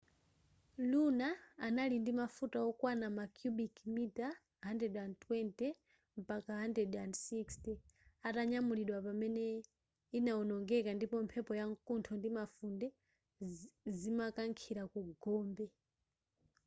luna 0.91 1.29
anali 1.65 1.95
ndi 1.99 2.11
mafuta 2.21 2.57
okwana 2.69 3.07
ma 3.17 3.25
cubic 3.37 3.75
mita 3.95 4.27
120-160 6.19 7.71
atanyamulidwa 8.27 8.97
pamene 9.07 9.43
inawonongeka 10.17 10.89
ndipo 10.95 11.15
mphepo 11.25 11.51
yamkuntho 11.59 12.11
ndi 12.17 12.29
mafunde 12.37 12.87
zimakankhila 13.99 14.83
ku 14.91 14.99
gombe 15.23 15.65